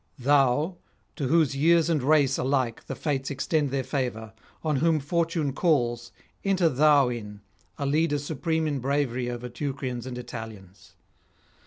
[0.17, 0.77] Thou,
[1.15, 6.11] to whose years and race alike the fates extend their favour, on whom fortune calls,
[6.43, 7.41] enter thou in,
[7.77, 10.95] a leader supreme in bravery over Teucrians and Italians.